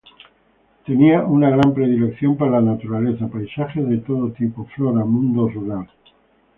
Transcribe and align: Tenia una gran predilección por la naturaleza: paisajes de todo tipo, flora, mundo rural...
Tenia 0.89 1.19
una 1.23 1.51
gran 1.51 1.75
predilección 1.75 2.35
por 2.35 2.49
la 2.49 2.59
naturaleza: 2.59 3.27
paisajes 3.27 3.87
de 3.87 3.99
todo 3.99 4.31
tipo, 4.31 4.65
flora, 4.75 5.05
mundo 5.05 5.47
rural... 5.47 5.89